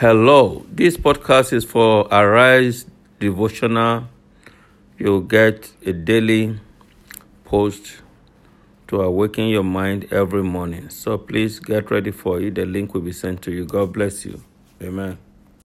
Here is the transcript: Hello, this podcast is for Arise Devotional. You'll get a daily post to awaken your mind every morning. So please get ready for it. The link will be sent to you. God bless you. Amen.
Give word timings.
Hello, 0.00 0.64
this 0.70 0.96
podcast 0.96 1.52
is 1.52 1.64
for 1.64 2.06
Arise 2.12 2.86
Devotional. 3.18 4.04
You'll 4.96 5.22
get 5.22 5.72
a 5.84 5.92
daily 5.92 6.60
post 7.44 7.96
to 8.86 9.00
awaken 9.00 9.48
your 9.48 9.64
mind 9.64 10.06
every 10.12 10.44
morning. 10.44 10.88
So 10.90 11.18
please 11.18 11.58
get 11.58 11.90
ready 11.90 12.12
for 12.12 12.40
it. 12.40 12.54
The 12.54 12.64
link 12.64 12.94
will 12.94 13.00
be 13.00 13.10
sent 13.10 13.42
to 13.42 13.50
you. 13.50 13.64
God 13.64 13.92
bless 13.92 14.24
you. 14.24 14.40
Amen. 14.80 15.18